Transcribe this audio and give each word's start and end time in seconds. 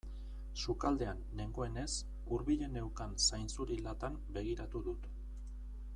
Sukaldean 0.59 1.19
nengoenez 1.41 1.91
hurbilen 2.31 2.75
neukan 2.79 3.15
zainzuri 3.27 3.81
latan 3.89 4.19
begiratu 4.39 4.83
dut. 4.89 5.11